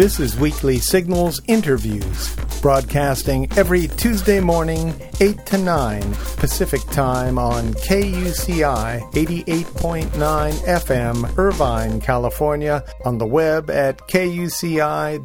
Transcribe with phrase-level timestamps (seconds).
[0.00, 6.00] This is Weekly Signals Interviews, broadcasting every Tuesday morning, 8 to 9
[6.38, 15.20] Pacific Time on KUCI 88.9 FM, Irvine, California, on the web at kuci.org.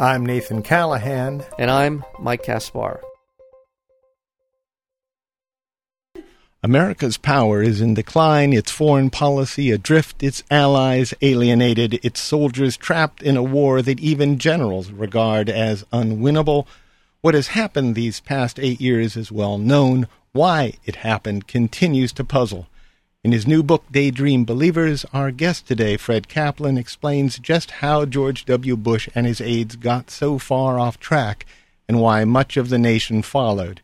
[0.00, 1.44] I'm Nathan Callahan.
[1.58, 3.02] And I'm Mike Kaspar.
[6.64, 13.22] America's power is in decline, its foreign policy adrift, its allies alienated, its soldiers trapped
[13.22, 16.66] in a war that even generals regard as unwinnable.
[17.20, 20.08] What has happened these past eight years is well known.
[20.32, 22.66] Why it happened continues to puzzle.
[23.22, 28.46] In his new book, Daydream Believers, our guest today, Fred Kaplan, explains just how George
[28.46, 28.74] W.
[28.74, 31.44] Bush and his aides got so far off track
[31.86, 33.82] and why much of the nation followed.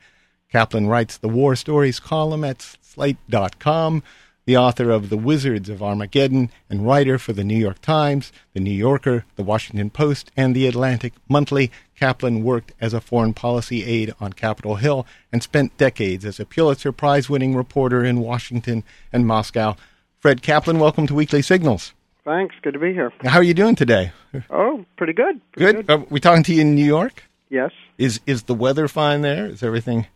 [0.50, 4.02] Kaplan writes the War Stories column at Slate.com,
[4.46, 8.58] the author of The Wizards of Armageddon, and writer for the New York Times, the
[8.58, 11.70] New Yorker, the Washington Post, and the Atlantic Monthly.
[11.94, 16.46] Kaplan worked as a foreign policy aide on Capitol Hill and spent decades as a
[16.46, 19.76] Pulitzer Prize winning reporter in Washington and Moscow.
[20.18, 21.94] Fred Kaplan, welcome to Weekly Signals.
[22.24, 22.56] Thanks.
[22.62, 23.12] Good to be here.
[23.24, 24.10] How are you doing today?
[24.50, 25.40] Oh, pretty good.
[25.52, 25.86] Pretty good.
[25.86, 25.92] good.
[25.92, 27.24] Are we talking to you in New York?
[27.50, 27.70] Yes.
[27.98, 29.46] Is is the weather fine there?
[29.46, 30.06] Is everything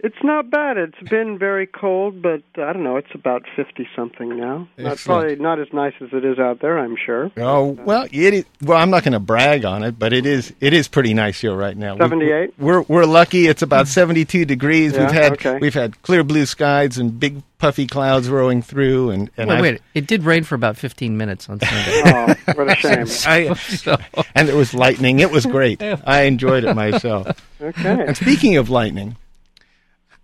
[0.00, 0.76] it's not bad.
[0.76, 2.96] It's been very cold, but I don't know.
[2.96, 4.68] It's about fifty something now.
[4.76, 6.78] That's probably not as nice as it is out there.
[6.78, 7.32] I'm sure.
[7.36, 8.78] Oh well, it is, well.
[8.78, 11.54] I'm not going to brag on it, but it is it is pretty nice here
[11.54, 11.96] right now.
[11.98, 12.54] Seventy eight.
[12.58, 13.48] We're we're lucky.
[13.48, 13.92] It's about hmm.
[13.92, 14.92] seventy two degrees.
[14.92, 15.58] Yeah, we've had okay.
[15.60, 19.10] we've had clear blue skies and big puffy clouds rolling through.
[19.10, 22.02] And, and wait, wait, it did rain for about fifteen minutes on Sunday.
[22.04, 23.06] oh, what a shame!
[23.26, 23.96] I, so,
[24.36, 25.18] and it was lightning.
[25.18, 25.82] It was great.
[25.82, 27.26] I enjoyed it myself.
[27.60, 28.04] Okay.
[28.06, 29.16] And speaking of lightning.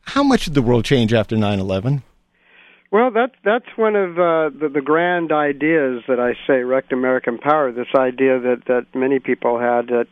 [0.07, 2.03] How much did the world change after 9 11?
[2.91, 7.39] Well, that's that's one of uh, the, the grand ideas that I say wrecked American
[7.39, 7.73] power.
[7.73, 10.07] This idea that that many people had that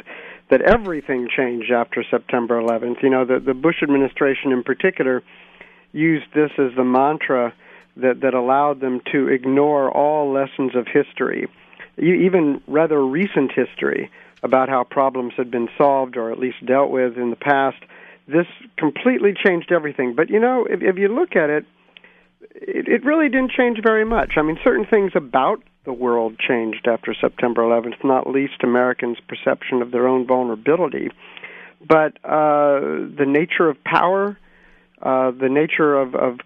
[0.50, 3.02] that everything changed after September 11th.
[3.02, 5.22] You know, the the Bush administration in particular
[5.92, 7.54] used this as the mantra
[7.98, 11.46] that that allowed them to ignore all lessons of history,
[11.98, 14.10] even rather recent history
[14.42, 17.78] about how problems had been solved or at least dealt with in the past
[18.26, 18.46] this
[18.78, 20.14] completely changed everything.
[20.14, 21.64] But you know, if, if you look at it,
[22.54, 24.32] it, it really didn't change very much.
[24.36, 29.82] I mean, certain things about the world changed after September 11th, not least Americans' perception
[29.82, 31.10] of their own vulnerability.
[31.86, 32.78] But uh,
[33.18, 34.38] the nature of power,
[35.00, 36.38] uh, the nature of, of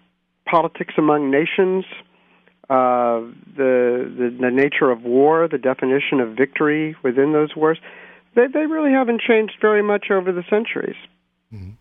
[0.49, 1.85] politics among nations,
[2.69, 3.21] uh,
[3.55, 7.77] the, the the nature of war, the definition of victory within those wars,
[8.35, 10.97] they they really haven't changed very much over the centuries.
[11.53, 11.71] Mm-hmm.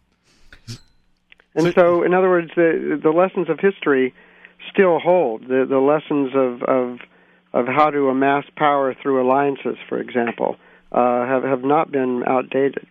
[1.56, 4.14] And so, in other words, the the lessons of history
[4.70, 5.42] still hold.
[5.48, 6.98] The the lessons of of
[7.52, 10.56] of how to amass power through alliances, for example,
[10.92, 12.86] uh, have have not been outdated.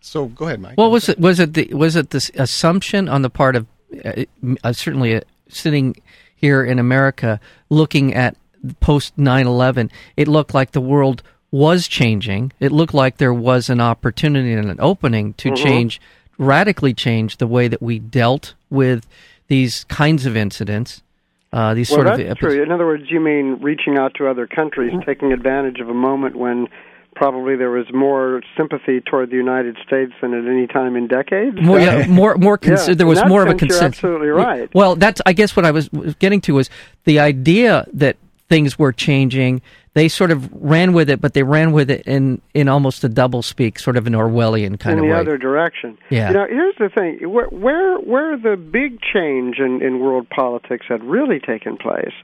[0.00, 0.76] So go ahead, Mike.
[0.76, 3.66] Well, was it was it the was it this assumption on the part of
[4.04, 4.24] uh,
[4.64, 5.96] uh, certainly uh, sitting
[6.34, 7.40] here in America,
[7.70, 8.36] looking at
[8.80, 12.52] post 9/11, it looked like the world was changing.
[12.60, 15.64] It looked like there was an opportunity and an opening to mm-hmm.
[15.64, 16.00] change,
[16.36, 19.06] radically change the way that we dealt with
[19.48, 21.02] these kinds of incidents.
[21.50, 22.54] Uh, these well, sort that's of episodes.
[22.54, 22.62] true.
[22.62, 25.08] In other words, you mean reaching out to other countries, mm-hmm.
[25.08, 26.68] taking advantage of a moment when
[27.14, 31.56] probably there was more sympathy toward the United States than at any time in decades.
[31.60, 32.58] More, yeah, more, more.
[32.58, 32.94] Cons- yeah.
[32.94, 33.98] There was more of a consensus.
[33.98, 34.72] Absolutely right.
[34.74, 35.22] Well, that's.
[35.24, 35.88] I guess what I was
[36.18, 36.68] getting to was
[37.04, 38.16] the idea that
[38.48, 39.62] things were changing
[39.98, 43.08] they sort of ran with it, but they ran with it in in almost a
[43.08, 45.10] double speak, sort of an Orwellian kind in of way.
[45.10, 45.98] In the other direction.
[46.08, 46.28] Yeah.
[46.28, 50.86] You know, here's the thing: where where, where the big change in, in world politics
[50.88, 52.14] had really taken place,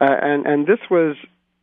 [0.00, 1.16] uh, and and this was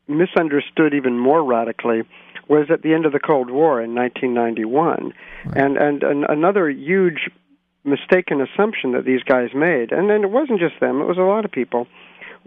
[0.07, 2.03] misunderstood even more radically,
[2.47, 5.11] was at the end of the Cold War in 1991,
[5.45, 5.57] right.
[5.57, 7.29] and, and and another huge
[7.83, 11.21] mistaken assumption that these guys made, and then it wasn't just them; it was a
[11.21, 11.87] lot of people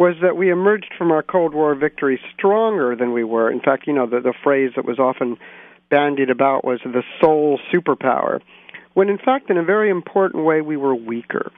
[0.00, 3.50] was that we emerged from our Cold War victory stronger than we were.
[3.50, 5.36] In fact, you know, the, the phrase that was often
[5.90, 8.40] bandied about was the sole superpower,
[8.94, 11.52] when in fact, in a very important way, we were weaker.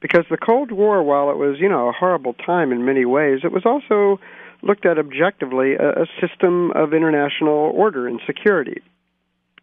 [0.00, 3.40] Because the Cold War, while it was, you know, a horrible time in many ways,
[3.42, 4.20] it was also
[4.62, 8.80] looked at objectively a, a system of international order and security.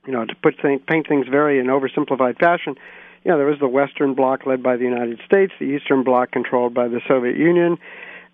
[0.06, 2.76] You know, to put th- paint things very in oversimplified fashion,
[3.24, 6.32] you know, there was the Western Bloc led by the United States, the Eastern Bloc
[6.32, 7.78] controlled by the Soviet Union,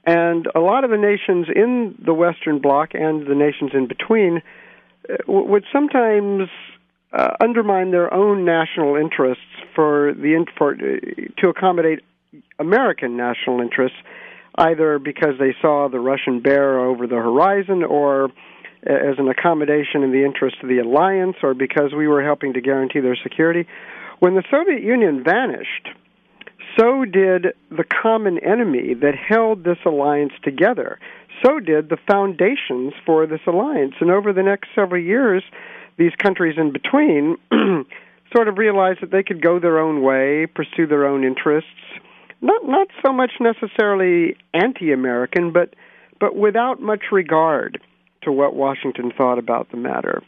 [0.05, 4.41] and a lot of the nations in the Western Bloc and the nations in between
[5.09, 6.49] uh, would sometimes
[7.13, 9.43] uh, undermine their own national interests
[9.75, 11.99] for the for, uh, to accommodate
[12.57, 13.97] American national interests,
[14.55, 18.29] either because they saw the Russian bear over the horizon or
[18.83, 22.61] as an accommodation in the interest of the alliance or because we were helping to
[22.61, 23.67] guarantee their security.
[24.19, 25.89] When the Soviet Union vanished,
[26.77, 30.99] so did the common enemy that held this alliance together.
[31.43, 33.95] So did the foundations for this alliance.
[33.99, 35.43] And over the next several years,
[35.97, 37.37] these countries in between
[38.35, 41.69] sort of realized that they could go their own way, pursue their own interests,
[42.41, 45.75] not not so much necessarily anti-American, but
[46.19, 47.79] but without much regard
[48.23, 50.21] to what Washington thought about the matter.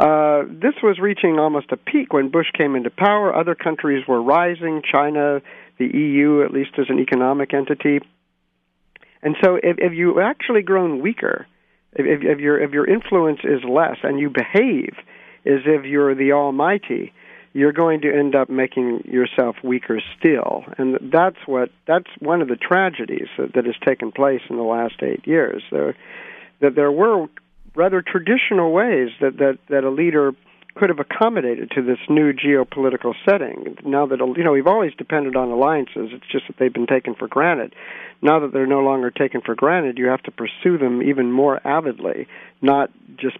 [0.00, 3.34] Uh, this was reaching almost a peak when Bush came into power.
[3.34, 4.82] Other countries were rising.
[4.90, 5.42] China,
[5.78, 8.00] the EU, at least as an economic entity.
[9.22, 11.46] And so, if, if you actually grown weaker,
[11.92, 14.94] if, if your if your influence is less, and you behave
[15.44, 17.12] as if you're the Almighty,
[17.52, 20.64] you're going to end up making yourself weaker still.
[20.78, 24.62] And that's what that's one of the tragedies that, that has taken place in the
[24.62, 25.62] last eight years.
[25.70, 25.94] There,
[26.60, 27.28] that there were
[27.74, 30.34] rather traditional ways that, that, that a leader
[30.74, 33.76] could have accommodated to this new geopolitical setting.
[33.84, 37.14] Now that you know we've always depended on alliances, it's just that they've been taken
[37.14, 37.74] for granted.
[38.22, 41.60] Now that they're no longer taken for granted, you have to pursue them even more
[41.66, 42.26] avidly,
[42.62, 43.36] not just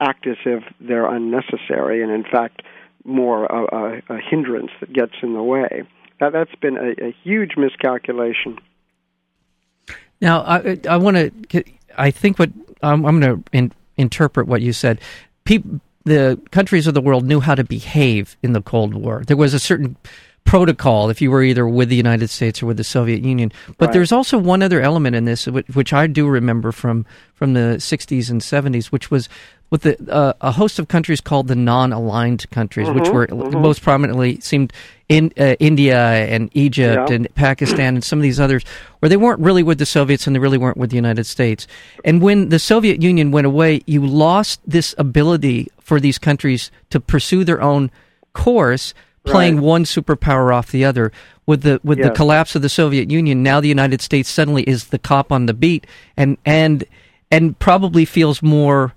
[0.00, 2.62] act as if they're unnecessary and in fact
[3.04, 5.84] more a, a, a hindrance that gets in the way.
[6.18, 8.58] That that's been a, a huge miscalculation.
[10.20, 11.64] Now I I want to
[11.96, 12.50] I think what
[12.82, 15.00] um, I'm going to in, interpret what you said.
[15.44, 19.22] People, the countries of the world knew how to behave in the Cold War.
[19.26, 19.96] There was a certain
[20.44, 23.52] protocol if you were either with the United States or with the Soviet Union.
[23.78, 23.92] But right.
[23.92, 28.30] there's also one other element in this, which I do remember from from the 60s
[28.30, 29.28] and 70s, which was
[29.72, 33.58] with the, uh, a host of countries called the non-aligned countries, mm-hmm, which were mm-hmm.
[33.58, 34.70] most prominently seemed
[35.08, 37.16] in uh, India and Egypt yeah.
[37.16, 38.64] and Pakistan and some of these others,
[38.98, 41.66] where they weren't really with the Soviets and they really weren't with the United States.
[42.04, 47.00] And when the Soviet Union went away, you lost this ability for these countries to
[47.00, 47.90] pursue their own
[48.34, 48.92] course,
[49.24, 49.64] playing right.
[49.64, 51.12] one superpower off the other.
[51.46, 52.08] With the with yes.
[52.08, 55.46] the collapse of the Soviet Union, now the United States suddenly is the cop on
[55.46, 56.84] the beat, and and
[57.30, 58.92] and probably feels more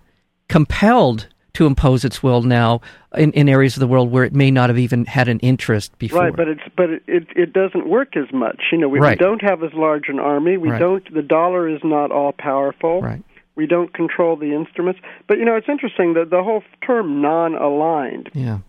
[0.48, 2.82] compelled to impose its will now
[3.16, 5.98] in, in areas of the world where it may not have even had an interest
[5.98, 6.22] before.
[6.22, 8.62] Right, but it's but it it, it doesn't work as much.
[8.72, 9.18] You know, we, right.
[9.18, 10.58] we don't have as large an army.
[10.58, 10.80] We right.
[10.80, 11.14] don't.
[11.14, 13.02] The dollar is not all powerful.
[13.02, 13.24] Right.
[13.56, 15.00] We don't control the instruments.
[15.28, 18.32] But you know, it's interesting that the whole term non-aligned.
[18.34, 18.60] Yeah.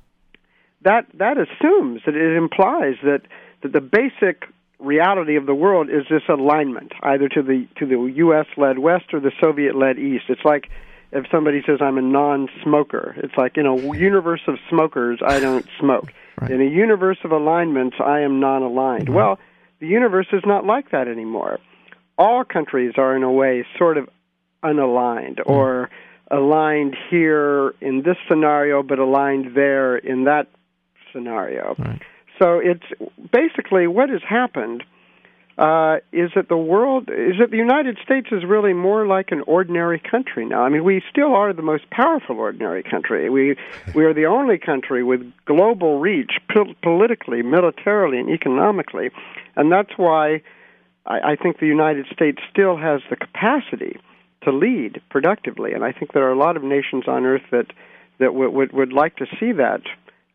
[0.82, 3.22] That that assumes that it implies that
[3.62, 4.44] that the basic
[4.79, 8.46] reality of the world is this alignment, either to the to the U.S.
[8.56, 10.26] led West or the Soviet led East.
[10.29, 10.70] It's like
[11.12, 15.67] if somebody says I'm a non-smoker, it's like in a universe of smokers, I don't
[15.79, 16.12] smoke.
[16.41, 16.50] Right.
[16.50, 19.06] In a universe of alignments, I am non-aligned.
[19.06, 19.14] Mm-hmm.
[19.14, 19.38] Well,
[19.81, 21.58] the universe is not like that anymore.
[22.19, 24.08] All countries are in a way sort of
[24.62, 25.53] unaligned mm-hmm.
[25.53, 25.91] or
[26.31, 30.49] aligned here in this scenario but aligned there in that
[31.12, 31.75] scenario.
[31.79, 32.03] Right.
[32.41, 32.85] So it's
[33.32, 34.82] basically what has happened
[35.58, 39.43] uh, is that the world is that the United States is really more like an
[39.47, 40.62] ordinary country now.
[40.62, 43.31] I mean, we still are the most powerful ordinary country.
[43.31, 43.56] We
[43.94, 49.11] we are the only country with global reach, po- politically, militarily, and economically,
[49.56, 50.43] and that's why
[51.06, 53.99] I, I think the United States still has the capacity
[54.43, 55.72] to lead productively.
[55.72, 57.72] And I think there are a lot of nations on Earth that
[58.19, 59.81] that would would, would like to see that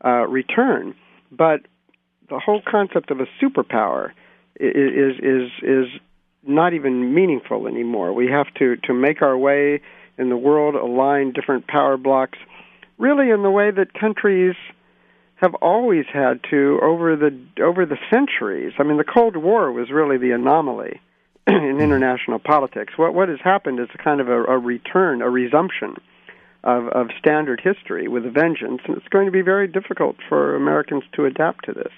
[0.04, 0.96] uh, return,
[1.32, 1.62] but
[2.28, 4.14] the whole concept of a superpower
[4.62, 5.88] is is is
[6.44, 8.14] not even meaningful anymore.
[8.14, 9.82] We have to to make our way
[10.18, 12.38] in the world, align different power blocks,
[12.98, 14.56] really in the way that countries
[15.36, 18.74] have always had to over the over the centuries.
[18.78, 21.02] I mean, the Cold War was really the anomaly
[21.48, 21.80] in mm-hmm.
[21.80, 22.94] international politics.
[22.96, 25.96] What what has happened is a kind of a, a return, a resumption
[26.64, 30.56] of, of standard history with a vengeance, and it's going to be very difficult for
[30.56, 31.92] Americans to adapt to this.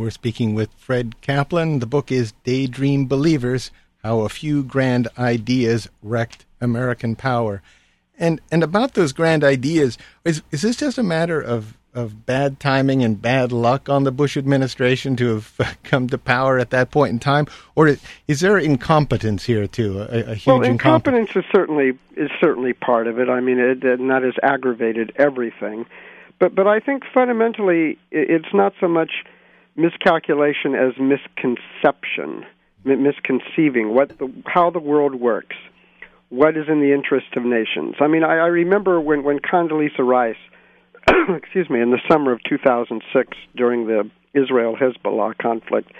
[0.00, 1.80] We're speaking with Fred Kaplan.
[1.80, 3.70] The book is Daydream Believers
[4.02, 7.60] How a Few Grand Ideas Wrecked American Power.
[8.18, 12.60] And, and about those grand ideas, is, is this just a matter of, of bad
[12.60, 16.90] timing and bad luck on the Bush administration to have come to power at that
[16.90, 17.46] point in time?
[17.74, 17.94] Or
[18.26, 20.00] is there incompetence here, too?
[20.00, 23.28] A, a huge well, incompetence is certainly, is certainly part of it.
[23.28, 25.84] I mean, it, and that has aggravated everything.
[26.38, 29.10] But, but I think fundamentally, it's not so much–
[29.80, 32.44] miscalculation as misconception,
[32.84, 35.56] misconceiving what the, how the world works,
[36.28, 37.96] what is in the interest of nations.
[38.00, 40.36] I mean, I, I remember when when Condoleezza Rice,
[41.36, 45.90] excuse me, in the summer of 2006 during the Israel Hezbollah conflict,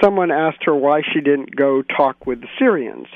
[0.00, 3.08] someone asked her why she didn't go talk with the Syrians.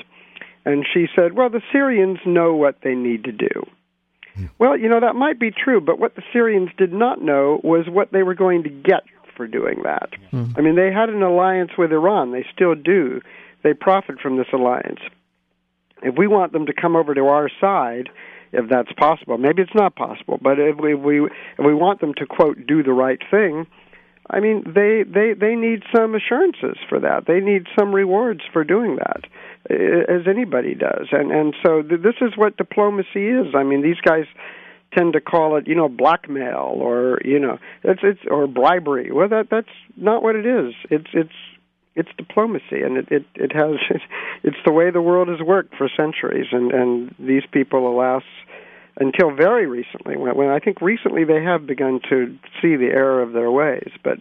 [0.65, 3.65] And she said, Well, the Syrians know what they need to do.
[4.35, 4.45] Hmm.
[4.59, 7.87] Well, you know, that might be true, but what the Syrians did not know was
[7.87, 9.03] what they were going to get
[9.37, 10.09] for doing that.
[10.31, 10.45] Hmm.
[10.57, 12.31] I mean, they had an alliance with Iran.
[12.31, 13.21] They still do.
[13.63, 14.99] They profit from this alliance.
[16.03, 18.09] If we want them to come over to our side,
[18.51, 22.01] if that's possible, maybe it's not possible, but if we, if we if we want
[22.01, 23.67] them to quote do the right thing,
[24.29, 27.25] I mean, they they they need some assurances for that.
[27.27, 29.23] They need some rewards for doing that,
[29.69, 31.07] as anybody does.
[31.11, 33.55] And and so th- this is what diplomacy is.
[33.55, 34.25] I mean, these guys
[34.93, 39.11] tend to call it, you know, blackmail or you know, it's it's or bribery.
[39.11, 40.73] Well, that that's not what it is.
[40.89, 41.33] It's it's
[41.95, 43.75] it's diplomacy, and it it, it has
[44.43, 46.47] it's the way the world has worked for centuries.
[46.51, 48.23] And and these people, alas
[48.99, 53.21] until very recently, when, when I think recently they have begun to see the error
[53.21, 54.17] of their ways, but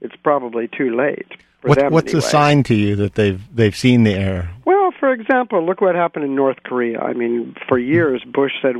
[0.00, 1.26] it's probably too late.
[1.62, 2.26] What, them what's anyway.
[2.26, 4.50] a sign to you that they've they've seen the error?
[4.64, 7.00] Well, for example, look what happened in North Korea.
[7.00, 8.76] I mean, for years Bush said,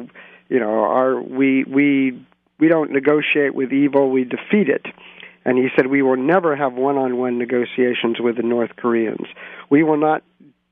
[0.51, 2.21] you know, our we we
[2.59, 4.85] we don't negotiate with evil, we defeat it.
[5.43, 9.27] And he said we will never have one-on-one negotiations with the North Koreans.
[9.71, 10.23] We will not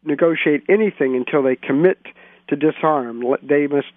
[0.05, 1.99] negotiate anything until they commit
[2.49, 3.25] to disarm.
[3.43, 3.95] They must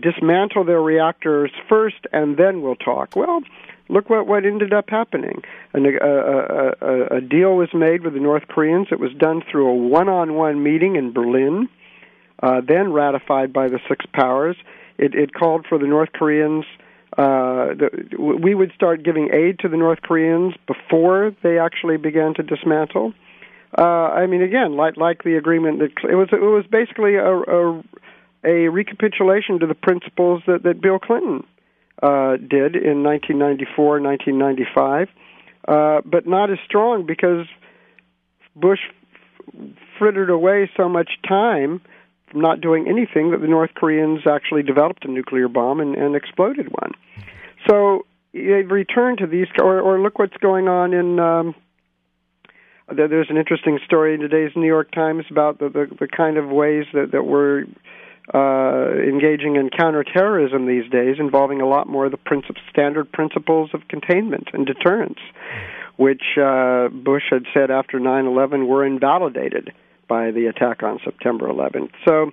[0.00, 3.14] dismantle their reactors first, and then we'll talk.
[3.14, 3.42] Well,
[3.88, 5.42] look what what ended up happening.
[5.74, 8.88] A, a, a, a deal was made with the North Koreans.
[8.90, 11.68] It was done through a one-on-one meeting in Berlin,
[12.42, 14.56] uh, then ratified by the six powers.
[14.98, 16.64] It, it called for the North Koreans.
[17.16, 22.34] Uh, the, we would start giving aid to the North Koreans before they actually began
[22.34, 23.12] to dismantle.
[23.76, 27.32] Uh, I mean, again, like like the agreement that it was, it was basically a,
[27.32, 27.82] a
[28.44, 31.44] a recapitulation to the principles that, that Bill Clinton
[32.02, 35.08] uh, did in 1994, 1995,
[35.66, 37.46] uh, but not as strong because
[38.54, 38.80] Bush
[39.98, 41.80] frittered away so much time
[42.34, 46.68] not doing anything that the North Koreans actually developed a nuclear bomb and, and exploded
[46.70, 46.92] one.
[47.68, 51.18] So they've returned to these, or, or look what's going on in.
[51.18, 51.54] Um,
[52.88, 56.48] there's an interesting story in today's New York Times about the, the, the kind of
[56.48, 57.64] ways that, that we're
[58.32, 63.70] uh, engaging in counterterrorism these days, involving a lot more of the princip- standard principles
[63.74, 65.18] of containment and deterrence,
[65.96, 69.72] which uh, Bush had said after 9/11 were invalidated
[70.08, 71.90] by the attack on September 11th.
[72.04, 72.30] So,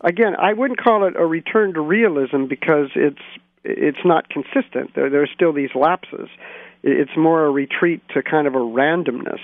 [0.00, 3.22] again, I wouldn't call it a return to realism because it's
[3.64, 4.94] it's not consistent.
[4.94, 6.28] There there are still these lapses.
[6.82, 9.40] It's more a retreat to kind of a randomness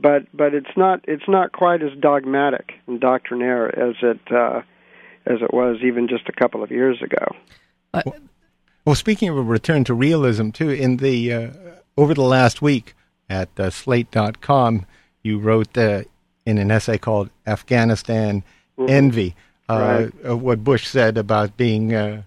[0.00, 4.62] but but it's not it's not quite as dogmatic and doctrinaire as it uh,
[5.26, 7.36] as it was even just a couple of years ago.
[7.92, 8.02] Uh,
[8.84, 11.50] Well, speaking of a return to realism, too, in the uh,
[11.96, 12.94] over the last week
[13.28, 14.86] at uh, Slate.com,
[15.22, 16.04] you wrote uh,
[16.46, 18.42] in an essay called "Afghanistan
[18.88, 19.34] Envy,"
[19.68, 20.30] uh, Right.
[20.30, 22.22] uh, what Bush said about being, uh,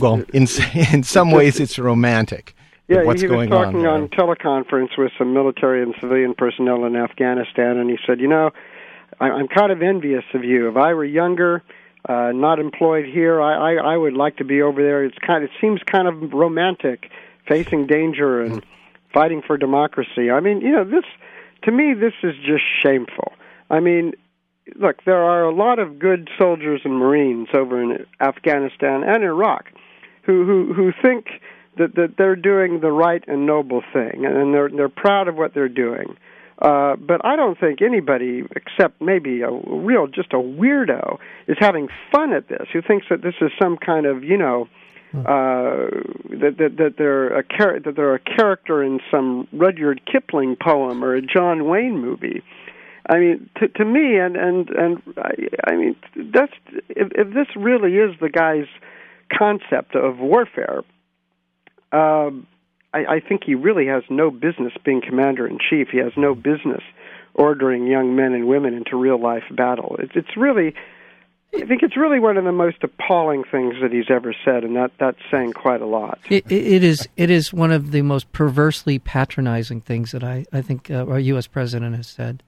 [0.00, 0.46] well, in
[0.92, 2.54] in some ways, it's romantic.
[2.88, 6.96] Yeah, what's he was talking on, on teleconference with some military and civilian personnel in
[6.96, 8.50] Afghanistan, and he said, "You know,
[9.20, 10.68] I, I'm kind of envious of you.
[10.68, 11.62] If I were younger,
[12.08, 15.04] uh, not employed here, I, I I would like to be over there.
[15.04, 15.44] It's kind.
[15.44, 17.10] It seems kind of romantic,
[17.46, 18.64] facing danger and
[19.12, 20.30] fighting for democracy.
[20.30, 21.04] I mean, you know, this
[21.70, 23.32] to me, this is just shameful.
[23.68, 24.12] I mean,
[24.74, 29.66] look, there are a lot of good soldiers and Marines over in Afghanistan and Iraq
[30.24, 31.26] who who who think
[31.78, 35.54] that that they're doing the right and noble thing, and they're they're proud of what
[35.54, 36.16] they're doing.
[36.60, 41.88] Uh, but I don't think anybody, except maybe a real just a weirdo, is having
[42.12, 42.66] fun at this.
[42.72, 44.68] Who thinks that this is some kind of you know
[45.12, 45.90] uh,
[46.30, 51.02] that, that that they're a char- that they're a character in some Rudyard Kipling poem
[51.04, 52.42] or a John Wayne movie.
[53.08, 55.32] I mean, to, to me, and and and I,
[55.66, 55.96] I mean,
[56.32, 56.52] that's
[56.90, 58.68] if, if this really is the guy's
[59.36, 60.82] concept of warfare,
[61.90, 62.46] um,
[62.94, 65.88] I, I think he really has no business being commander in chief.
[65.90, 66.82] He has no business
[67.34, 69.96] ordering young men and women into real life battle.
[69.98, 70.74] It's it's really.
[71.54, 74.76] I think it's really one of the most appalling things that he's ever said, and
[74.76, 76.18] that, that's saying quite a lot.
[76.30, 80.62] It, it is it is one of the most perversely patronizing things that I I
[80.62, 81.46] think uh, our U.S.
[81.48, 82.42] president has said.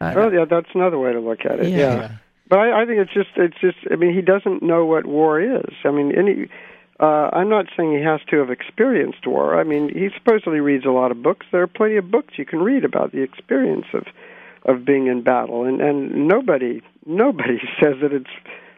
[0.00, 1.70] I- Oh, yeah, that's another way to look at it.
[1.70, 1.76] Yeah.
[1.78, 2.10] Yeah, Yeah.
[2.48, 3.78] but I, I think it's just it's just.
[3.90, 5.72] I mean, he doesn't know what war is.
[5.84, 6.48] I mean, any.
[7.00, 9.58] Uh, I'm not saying he has to have experienced war.
[9.58, 11.46] I mean, he supposedly reads a lot of books.
[11.52, 14.04] There are plenty of books you can read about the experience of
[14.64, 18.30] of being in battle, and and nobody nobody says that it's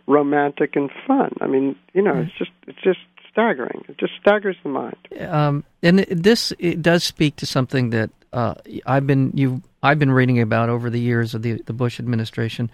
[0.06, 1.32] romantic and fun.
[1.40, 3.84] I mean, you know, it's just it's just staggering.
[3.88, 4.96] It just staggers the mind.
[5.28, 8.54] um, and this it does speak to something that uh,
[8.86, 12.70] I've been you I've been reading about over the years of the the Bush administration.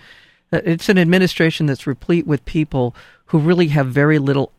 [0.52, 2.94] Uh, it's an administration that's replete with people
[3.26, 4.52] who really have very little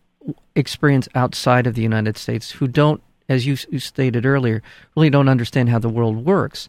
[0.55, 4.61] experience outside of the United States, who don't, as you stated earlier,
[4.95, 6.67] really don't understand how the world works.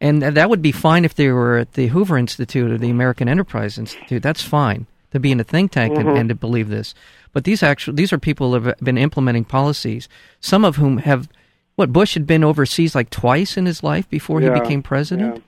[0.00, 3.28] And that would be fine if they were at the Hoover Institute or the American
[3.28, 4.22] Enterprise Institute.
[4.22, 6.08] That's fine to be in a think tank mm-hmm.
[6.08, 6.94] and, and, to believe this.
[7.32, 10.08] But these actually these are people who have been implementing policies.
[10.40, 11.28] Some of whom have
[11.76, 15.36] what Bush had been overseas like twice in his life before yeah, he became president.
[15.36, 15.42] Yeah.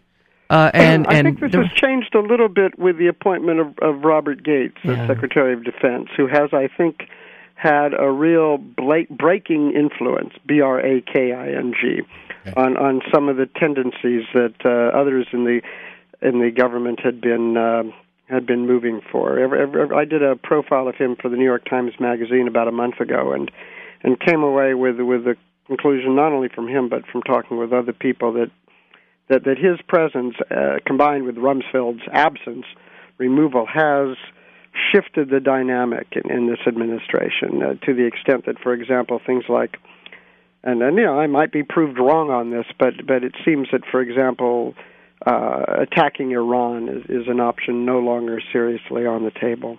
[0.50, 3.78] Uh, and I and think this has changed a little bit with the appointment of,
[3.78, 5.06] of Robert Gates yeah.
[5.06, 7.08] Secretary of Defense, who has, I think,
[7.54, 12.00] had a real breaking influence, B R A K I N G,
[12.56, 15.60] on on some of the tendencies that uh, others in the
[16.22, 17.82] in the government had been uh,
[18.28, 19.38] had been moving for.
[19.38, 22.68] Every, every, I did a profile of him for the New York Times Magazine about
[22.68, 23.50] a month ago, and
[24.02, 27.72] and came away with with the conclusion not only from him but from talking with
[27.72, 28.50] other people that
[29.30, 32.66] that, that his presence, uh, combined with Rumsfeld's absence,
[33.16, 34.16] removal, has
[34.92, 39.44] shifted the dynamic in, in this administration uh, to the extent that, for example, things
[39.48, 39.78] like,
[40.62, 43.82] and, you know, I might be proved wrong on this, but but it seems that,
[43.90, 44.74] for example,
[45.26, 49.78] uh, attacking Iran is, is an option no longer seriously on the table.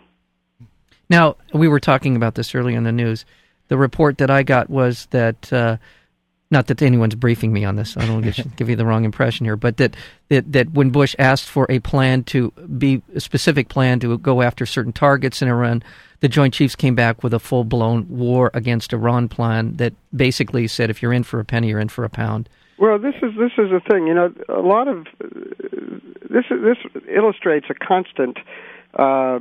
[1.10, 3.26] Now, we were talking about this earlier in the news.
[3.68, 5.78] The report that I got was that uh,
[6.52, 7.96] not that anyone's briefing me on this.
[7.98, 9.96] I don't want to give you the wrong impression here, but that,
[10.30, 14.42] that that when Bush asked for a plan to be a specific plan to go
[14.42, 15.82] after certain targets in Iran,
[16.20, 20.68] the Joint Chiefs came back with a full blown war against Iran plan that basically
[20.68, 22.50] said if you're in for a penny, you're in for a pound.
[22.78, 24.08] Well, this is this is the thing.
[24.08, 25.06] You know, a lot of
[26.30, 26.78] this this
[27.08, 28.38] illustrates a constant.
[28.94, 29.40] Uh,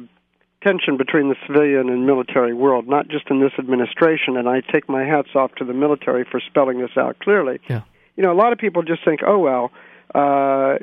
[0.62, 4.36] tension between the civilian and military world, not just in this administration.
[4.36, 7.60] And I take my hats off to the military for spelling this out clearly.
[7.68, 7.82] Yeah.
[8.16, 9.70] You know, a lot of people just think, oh well,
[10.14, 10.78] uh,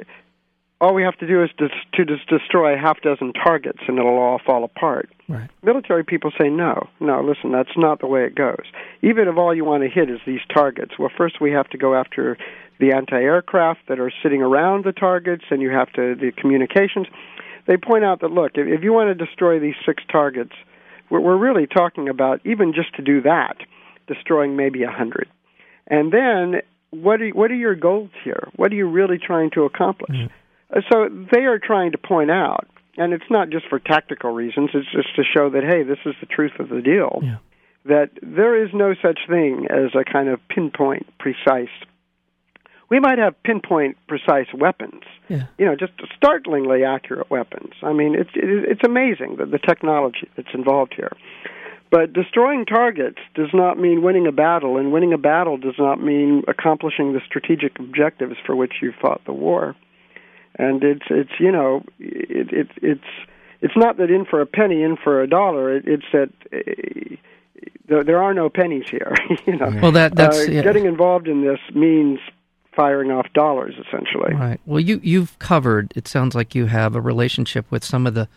[0.79, 3.97] all we have to do is to, to just destroy a half dozen targets and
[3.97, 5.09] it'll all fall apart.
[5.27, 5.49] Right.
[5.63, 8.63] Military people say, no, no, listen, that's not the way it goes.
[9.01, 11.77] Even if all you want to hit is these targets, well, first we have to
[11.77, 12.37] go after
[12.79, 17.07] the anti-aircraft that are sitting around the targets, and you have to the communications
[17.67, 20.53] they point out that look, if, if you want to destroy these six targets,
[21.09, 23.57] we're, we're really talking about even just to do that,
[24.07, 25.27] destroying maybe a hundred.
[25.85, 28.49] And then, what are what are your goals here?
[28.55, 30.17] What are you really trying to accomplish?
[30.17, 30.79] Mm-hmm.
[30.91, 34.71] So they are trying to point out, and it's not just for tactical reasons.
[34.73, 37.19] It's just to show that hey, this is the truth of the deal.
[37.21, 37.37] Yeah.
[37.85, 41.69] That there is no such thing as a kind of pinpoint, precise
[42.89, 45.03] we might have pinpoint precise weapons.
[45.27, 45.47] Yeah.
[45.57, 47.73] You know, just startlingly accurate weapons.
[47.83, 51.11] I mean, it's it's amazing the, the technology that's involved here.
[51.89, 56.01] But destroying targets does not mean winning a battle, and winning a battle does not
[56.01, 59.75] mean accomplishing the strategic objectives for which you fought the war.
[60.57, 63.27] And it's it's you know it, it it's
[63.61, 65.75] it's not that in for a penny, in for a dollar.
[65.75, 66.29] It, it's that.
[66.53, 67.15] Uh,
[67.89, 69.15] there, are no pennies here.
[69.47, 70.61] you know, well, that that's uh, yeah.
[70.61, 72.19] getting involved in this means
[72.77, 74.33] firing off dollars essentially.
[74.33, 74.61] Right.
[74.65, 75.91] Well, you you've covered.
[75.95, 78.29] It sounds like you have a relationship with some of the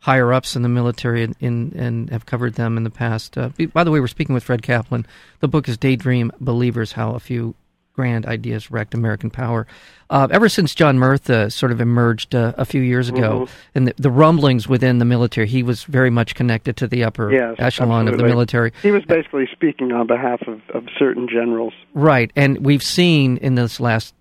[0.00, 3.36] higher ups in the military and, in, and have covered them in the past.
[3.36, 5.06] Uh, by the way, we're speaking with Fred Kaplan.
[5.40, 7.56] The book is Daydream Believers: How a Few
[7.96, 9.66] grand ideas wrecked American power.
[10.08, 13.54] Uh, ever since John Murtha sort of emerged uh, a few years ago, mm-hmm.
[13.74, 17.32] and the, the, rumblings within the military, he was very much connected to the upper
[17.32, 18.12] yes, echelon absolutely.
[18.12, 18.72] of the military.
[18.82, 21.72] He was basically speaking on behalf of, of certain generals.
[21.94, 24.14] Right, and we've seen in this last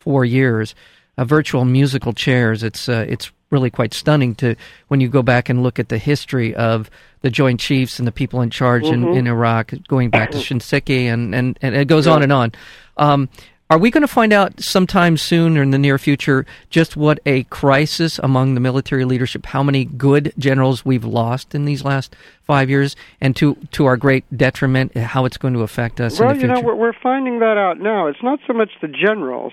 [0.00, 0.74] four years
[1.16, 2.62] uh, virtual musical chairs.
[2.64, 4.56] It's uh, it's really quite stunning to
[4.88, 6.90] when you go back and look at the history of
[7.22, 9.08] the Joint Chiefs and the people in charge mm-hmm.
[9.08, 12.12] in, in Iraq, going back to Shinseki, and, and, and it goes yeah.
[12.12, 12.52] on and on.
[12.96, 13.28] Um,
[13.70, 17.20] are we going to find out sometime soon or in the near future just what
[17.24, 22.16] a crisis among the military leadership, how many good generals we've lost in these last
[22.42, 26.30] five years, and to, to our great detriment, how it's going to affect us well,
[26.30, 26.56] in the future?
[26.56, 28.08] you know, we're finding that out now.
[28.08, 29.52] It's not so much the generals.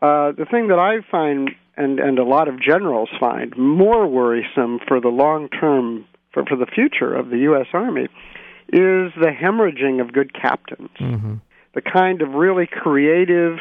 [0.00, 4.80] Uh, the thing that I find, and, and a lot of generals find, more worrisome
[4.86, 7.66] for the long term, for, for the future of the U.S.
[7.72, 8.04] Army,
[8.68, 10.90] is the hemorrhaging of good captains.
[11.00, 11.34] Mm-hmm
[11.74, 13.58] the kind of really creative,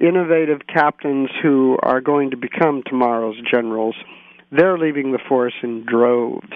[0.00, 3.96] innovative captains who are going to become tomorrow's generals,
[4.52, 6.52] they're leaving the force in droves.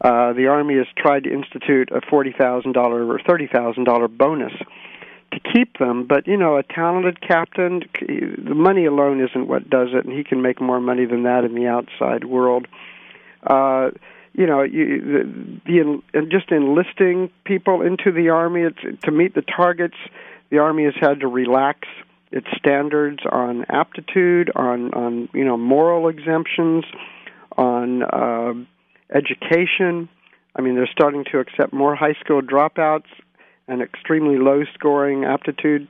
[0.00, 4.52] Uh, the Army has tried to institute a $40,000 or $30,000 bonus
[5.32, 9.88] to keep them, but you know, a talented captain, the money alone isn't what does
[9.92, 12.66] it, and he can make more money than that in the outside world.
[13.42, 13.90] Uh,
[14.34, 19.34] you know, you, the, the and just enlisting people into the army it's, to meet
[19.34, 19.96] the targets
[20.52, 21.88] the Army has had to relax
[22.30, 26.84] its standards on aptitude, on on you know moral exemptions,
[27.56, 28.52] on uh,
[29.12, 30.10] education.
[30.54, 33.08] I mean, they're starting to accept more high school dropouts
[33.68, 35.88] and extremely low scoring aptitude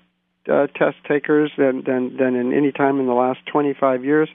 [0.50, 4.28] uh, test takers than, than, than in any time in the last 25 years.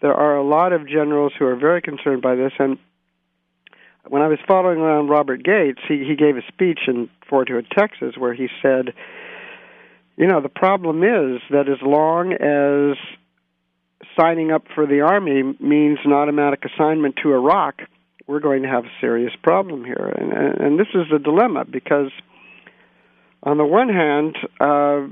[0.00, 2.78] There are a lot of generals who are very concerned by this, and
[4.08, 7.66] when I was following around Robert Gates, he, he gave a speech in Fort Hood,
[7.76, 8.94] Texas, where he said,
[10.16, 12.96] you know, the problem is that as long as
[14.18, 17.82] signing up for the Army means an automatic assignment to Iraq,
[18.26, 20.12] we're going to have a serious problem here.
[20.16, 22.10] And, and this is the dilemma because,
[23.42, 25.06] on the one hand, uh,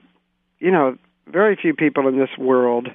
[0.59, 2.89] you know, very few people in this world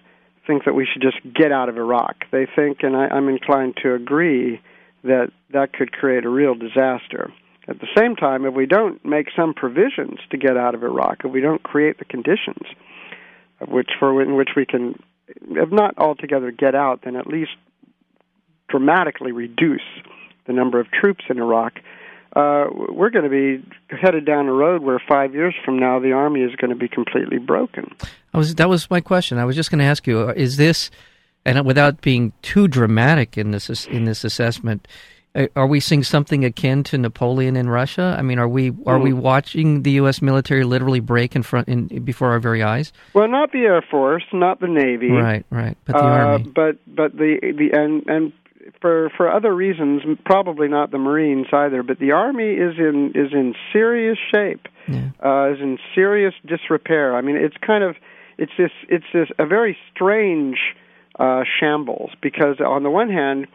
[0.48, 2.26] think that we should just get out of Iraq.
[2.32, 4.62] They think, and I, I'm inclined to agree,
[5.04, 7.32] that that could create a real disaster.
[7.68, 11.20] At the same time, if we don't make some provisions to get out of Iraq,
[11.24, 12.66] if we don't create the conditions
[13.68, 17.52] which for in which we can, if not altogether get out, then at least
[18.70, 19.82] dramatically reduce
[20.48, 21.74] the number of troops in Iraq,
[22.36, 26.14] uh, we're going to be headed down a road where five years from now the
[26.14, 27.94] army is going to be completely broken.
[28.34, 29.38] I was that was my question.
[29.38, 30.90] I was just going to ask you: uh, Is this,
[31.46, 34.88] and without being too dramatic in this in this assessment,
[35.34, 38.16] uh, are we seeing something akin to Napoleon in Russia?
[38.18, 39.20] I mean, are we are we hmm.
[39.20, 40.22] watching the U.S.
[40.22, 42.92] military literally break in front in before our very eyes?
[43.14, 46.78] Well, not the Air Force, not the Navy, right, right, but the uh, Army, but
[46.88, 48.34] but the the and and
[48.80, 51.84] for for other reasons, probably not the Marines either.
[51.84, 55.10] But the Army is in is in serious shape, yeah.
[55.24, 57.16] uh, is in serious disrepair.
[57.16, 57.96] I mean, it's kind of
[58.38, 60.58] it's this it's this a very strange
[61.20, 63.48] uh, shambles because on the one hand,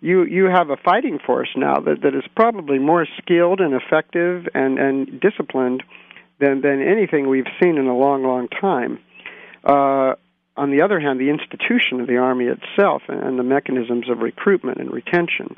[0.00, 4.46] you you have a fighting force now that that is probably more skilled and effective
[4.54, 5.82] and and disciplined
[6.40, 8.98] than than anything we've seen in a long long time.
[9.64, 10.14] Uh,
[10.60, 14.78] on the other hand, the institution of the Army itself and the mechanisms of recruitment
[14.78, 15.56] and retention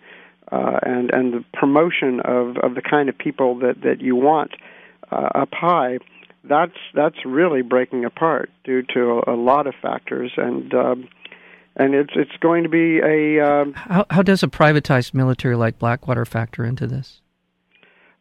[0.52, 4.52] uh, and, and the promotion of, of the kind of people that, that you want
[5.10, 5.98] uh, up high,
[6.44, 10.30] that's, that's really breaking apart due to a, a lot of factors.
[10.36, 11.08] And, um,
[11.74, 13.40] and it's, it's going to be a.
[13.40, 17.21] Um, how, how does a privatized military like Blackwater factor into this?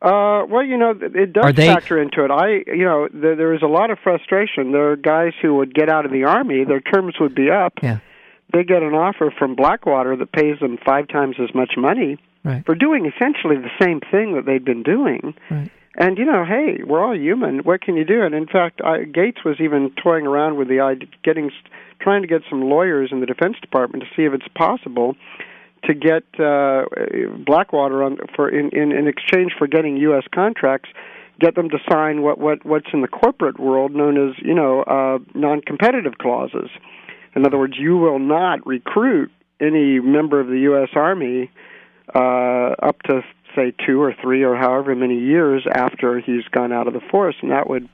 [0.01, 1.67] Uh, well, you know, it does they...
[1.67, 2.31] factor into it.
[2.31, 4.71] I, you know, there, there is a lot of frustration.
[4.71, 7.73] There are guys who would get out of the army; their terms would be up.
[7.83, 7.99] Yeah.
[8.51, 12.65] They get an offer from Blackwater that pays them five times as much money right.
[12.65, 15.35] for doing essentially the same thing that they'd been doing.
[15.49, 15.71] Right.
[15.97, 17.59] And you know, hey, we're all human.
[17.59, 18.23] What can you do?
[18.23, 21.51] And in fact, I, Gates was even toying around with the idea, getting,
[21.99, 25.15] trying to get some lawyers in the Defense Department to see if it's possible
[25.83, 26.85] to get uh,
[27.45, 30.23] Blackwater on for in, in in exchange for getting U.S.
[30.33, 30.89] contracts,
[31.39, 34.81] get them to sign what what what's in the corporate world known as you know
[34.83, 36.69] uh, non-competitive clauses.
[37.35, 40.89] In other words, you will not recruit any member of the U.S.
[40.95, 41.49] Army
[42.13, 43.21] uh, up to
[43.55, 47.35] say two or three or however many years after he's gone out of the force,
[47.41, 47.87] and that would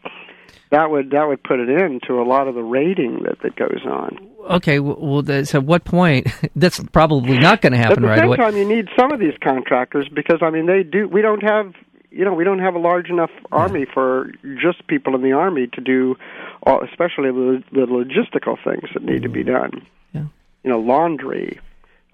[0.70, 3.56] that would that would put an end to a lot of the raiding that that
[3.56, 4.20] goes on.
[4.50, 6.28] Okay, well, so what point?
[6.56, 8.34] That's probably not going to happen right away.
[8.34, 11.08] At the same time, you need some of these contractors because I mean they do.
[11.08, 11.74] We don't have
[12.10, 14.32] you know we don't have a large enough army for
[14.62, 16.16] just people in the army to do,
[16.64, 19.86] all, especially the, the logistical things that need to be done.
[20.14, 20.26] Yeah.
[20.64, 21.60] You know, laundry.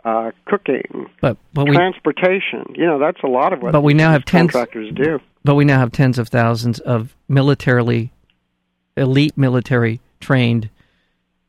[0.06, 2.66] Uh, cooking, but, but transportation.
[2.72, 3.72] We, you know, that's a lot of what.
[3.72, 5.22] But we now have tens, contractors do.
[5.46, 8.12] But we now have tens of thousands of militarily
[8.96, 10.70] elite military trained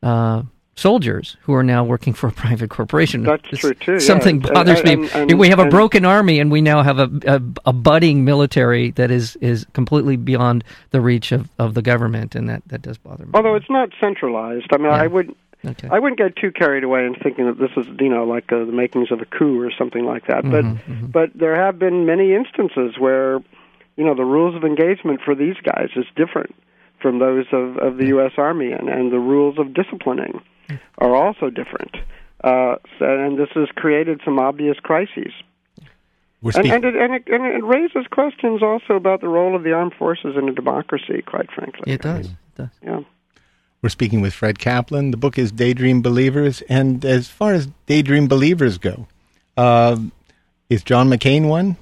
[0.03, 0.43] uh,
[0.77, 3.23] soldiers who are now working for a private corporation.
[3.23, 4.01] That's it's, true too.
[4.01, 4.53] Something yeah.
[4.53, 5.09] bothers and, me.
[5.13, 8.25] And, and, we have a broken army, and we now have a, a, a, budding
[8.25, 12.83] military that is is completely beyond the reach of, of the government, and that, that
[12.83, 13.31] does bother me.
[13.35, 15.03] Although it's not centralized, I mean, yeah.
[15.03, 15.35] I would.
[15.67, 15.89] Okay.
[15.91, 18.59] I wouldn't get too carried away in thinking that this is, you know, like uh,
[18.59, 20.43] the makings of a coup or something like that.
[20.43, 21.07] But, mm-hmm, mm-hmm.
[21.07, 23.39] but there have been many instances where,
[23.97, 26.55] you know, the rules of engagement for these guys is different
[27.05, 28.33] from those of, of the U.S.
[28.39, 30.41] Army, and, and the rules of disciplining
[30.97, 31.95] are also different.
[32.43, 35.33] Uh, so, and this has created some obvious crises.
[36.43, 39.73] And, and, it, and, it, and it raises questions also about the role of the
[39.73, 41.93] armed forces in a democracy, quite frankly.
[41.93, 42.29] It does.
[42.29, 42.69] It does.
[42.83, 43.01] Yeah.
[43.83, 45.11] We're speaking with Fred Kaplan.
[45.11, 46.63] The book is Daydream Believers.
[46.71, 49.09] And as far as Daydream Believers go,
[49.59, 49.99] uh,
[50.71, 51.77] is John McCain one?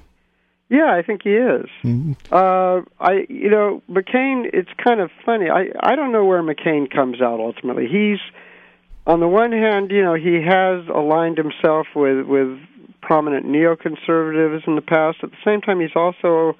[0.69, 1.65] Yeah, I think he is.
[1.83, 2.13] Mm-hmm.
[2.31, 4.49] Uh, I, you know, McCain.
[4.53, 5.49] It's kind of funny.
[5.49, 7.87] I, I don't know where McCain comes out ultimately.
[7.87, 8.19] He's,
[9.05, 12.59] on the one hand, you know, he has aligned himself with with
[13.01, 15.17] prominent neoconservatives in the past.
[15.21, 16.57] At the same time, he's also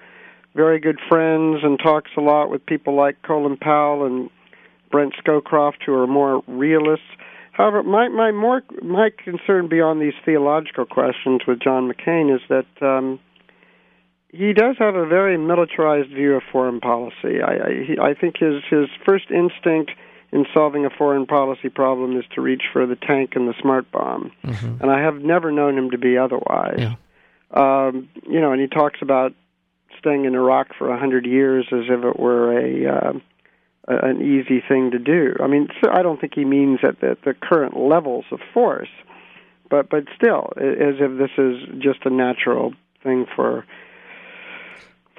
[0.53, 4.29] very good friends and talks a lot with people like Colin Powell and
[4.91, 7.05] Brent Scowcroft, who are more realists.
[7.53, 12.65] However, my my more my concern beyond these theological questions with John McCain is that
[12.85, 13.19] um,
[14.33, 17.41] he does have a very militarized view of foreign policy.
[17.41, 19.91] I I, he, I think his his first instinct
[20.31, 23.89] in solving a foreign policy problem is to reach for the tank and the smart
[23.91, 24.81] bomb, mm-hmm.
[24.81, 26.79] and I have never known him to be otherwise.
[26.79, 26.95] Yeah.
[27.51, 29.33] Um, you know, and he talks about
[29.99, 33.13] staying in Iraq for a hundred years as if it were a uh,
[33.87, 35.35] an easy thing to do.
[35.39, 38.89] I mean, I don't think he means at the, the current levels of force,
[39.69, 43.65] but but still, as if this is just a natural thing for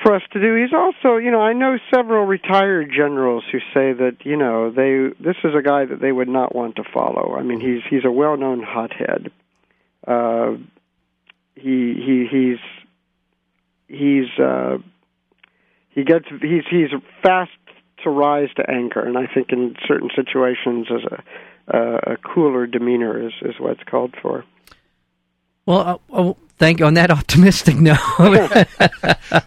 [0.04, 0.54] for us to do.
[0.54, 5.08] He's also, you know, I know several retired generals who say that, you know, they
[5.18, 7.34] this is a guy that they would not want to follow.
[7.36, 9.32] I mean, he's he's a well-known hothead.
[10.06, 10.56] Uh,
[11.54, 12.58] he he he's
[13.88, 14.76] he's uh,
[15.90, 16.90] he gets he's he's
[17.22, 17.52] fast
[18.02, 21.10] to rise to anger, and I think in certain situations, as
[21.68, 24.44] a, a cooler demeanor is is what's called for.
[25.66, 26.86] Well, uh, oh, thank you.
[26.86, 28.64] On that optimistic note, well,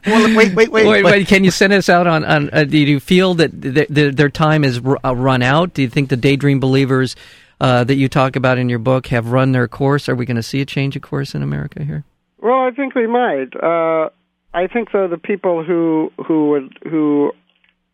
[0.06, 1.28] wait, wait, wait, wait, wait.
[1.28, 2.24] Can you send us out on?
[2.26, 5.74] on uh, do you feel that th- th- their time is r- uh, run out?
[5.74, 7.16] Do you think the daydream believers
[7.60, 10.10] uh, that you talk about in your book have run their course?
[10.10, 12.04] Are we going to see a change of course in America here?
[12.40, 13.50] Well, I think we might.
[13.56, 14.10] Uh,
[14.54, 17.32] I think though the people who who would who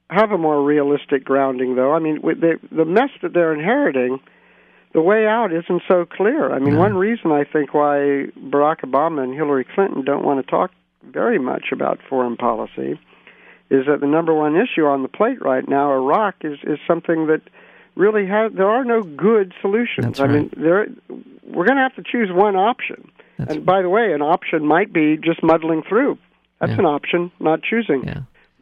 [0.09, 1.91] have a more realistic grounding, though.
[1.93, 4.19] I mean, the the mess that they're inheriting,
[4.93, 6.51] the way out isn't so clear.
[6.51, 10.49] I mean, one reason I think why Barack Obama and Hillary Clinton don't want to
[10.49, 10.71] talk
[11.03, 12.99] very much about foreign policy
[13.69, 17.27] is that the number one issue on the plate right now, Iraq, is is something
[17.27, 17.41] that
[17.95, 18.53] really has.
[18.53, 20.17] There are no good solutions.
[20.17, 20.88] That's I mean, there
[21.43, 23.12] we're going to have to choose one option.
[23.38, 26.19] That's and by the way, an option might be just muddling through.
[26.60, 26.79] That's Yeah.
[26.79, 28.03] an option, not choosing.
[28.06, 28.19] Yeah.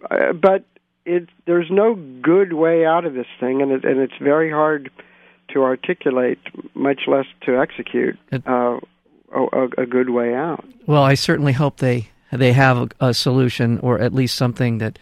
[0.10, 0.64] Uh, but
[1.06, 4.90] it there's no good way out of this thing, and it, and it's very hard
[5.54, 6.40] to articulate,
[6.74, 8.80] much less to execute uh,
[9.34, 10.66] a, a good way out.
[10.88, 15.00] Well, I certainly hope they they have a, a solution, or at least something that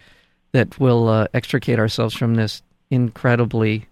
[0.52, 3.86] that will uh, extricate ourselves from this incredibly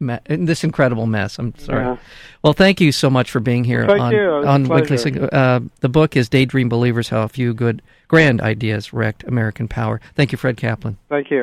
[0.00, 1.38] me- this incredible mess.
[1.38, 1.84] I'm sorry.
[1.84, 1.96] Yeah.
[2.42, 4.20] Well, thank you so much for being here Thank on you.
[4.20, 4.96] It was a on Weekly.
[4.96, 9.68] Sig- uh, The book is Daydream Believers: How a Few Good Grand Ideas Wrecked American
[9.68, 10.00] Power.
[10.14, 10.98] Thank you, Fred Kaplan.
[11.08, 11.42] Thank you.